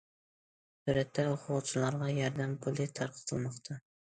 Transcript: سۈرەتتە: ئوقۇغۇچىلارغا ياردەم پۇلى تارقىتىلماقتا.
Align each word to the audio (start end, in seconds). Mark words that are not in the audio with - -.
سۈرەتتە: 0.81 1.27
ئوقۇغۇچىلارغا 1.33 2.09
ياردەم 2.21 2.59
پۇلى 2.65 2.89
تارقىتىلماقتا. 3.01 3.83